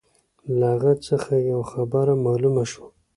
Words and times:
له 0.57 0.67
هغه 0.73 0.93
څخه 1.07 1.31
یوه 1.49 1.65
خبره 1.71 2.13
معلومه 2.25 2.63
شوه. 2.71 2.89